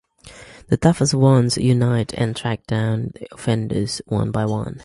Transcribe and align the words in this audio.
The 0.69 0.77
toughest 0.77 1.13
ones 1.13 1.59
unite 1.59 2.11
and 2.15 2.35
track 2.35 2.65
down 2.65 3.11
the 3.13 3.27
offenders 3.31 4.01
one 4.07 4.31
by 4.31 4.45
one. 4.47 4.79